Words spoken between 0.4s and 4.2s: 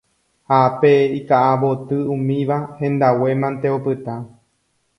ha pe ika'avoty umíva, hendague mante opyta